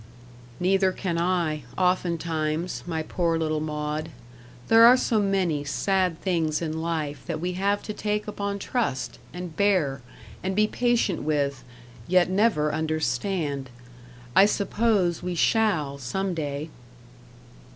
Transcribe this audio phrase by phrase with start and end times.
[0.59, 4.09] "Neither can I often times, my poor little Maud.
[4.67, 9.19] There are so many sad things in life that we have to take upon trust,
[9.31, 10.01] and bear,
[10.41, 11.63] and be patient with
[12.07, 13.69] yet never understand.
[14.35, 16.71] I suppose we shall some day."